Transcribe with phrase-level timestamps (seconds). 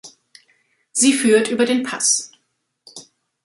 [0.93, 2.31] Sie führt über den Pass.